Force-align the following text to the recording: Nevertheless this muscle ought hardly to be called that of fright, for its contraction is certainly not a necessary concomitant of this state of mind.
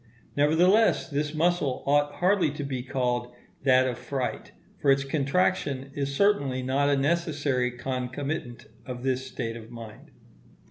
Nevertheless 0.35 1.07
this 1.11 1.35
muscle 1.35 1.83
ought 1.85 2.13
hardly 2.13 2.49
to 2.53 2.63
be 2.63 2.81
called 2.81 3.35
that 3.61 3.85
of 3.87 3.99
fright, 3.99 4.51
for 4.79 4.89
its 4.89 5.03
contraction 5.03 5.91
is 5.93 6.15
certainly 6.15 6.63
not 6.63 6.89
a 6.89 6.97
necessary 6.97 7.69
concomitant 7.69 8.65
of 8.83 9.03
this 9.03 9.27
state 9.27 9.55
of 9.55 9.69
mind. 9.69 10.09